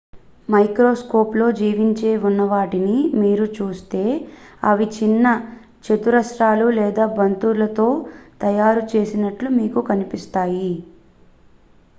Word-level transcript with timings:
microscope 0.47 1.33
లో 1.37 1.57
జీవించి 1.59 2.07
ఉన్నవాటిని 2.29 2.95
మీరు 3.21 3.45
చూస్తే 3.57 4.01
,అవి 4.63 4.87
చిన్న 4.97 5.35
చతురస్రాలు 5.85 6.67
లేదా 6.79 7.05
బంతులతో 7.15 7.87
తయారు 8.41 8.83
చేసినట్లు 8.93 9.51
మీకు 9.59 9.81
కనిపిస్తాయి 9.91 10.69